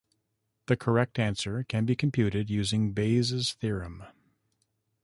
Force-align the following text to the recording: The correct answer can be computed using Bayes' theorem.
The 0.65 0.75
correct 0.75 1.19
answer 1.19 1.63
can 1.63 1.85
be 1.85 1.95
computed 1.95 2.49
using 2.49 2.91
Bayes' 2.91 3.53
theorem. 3.53 4.03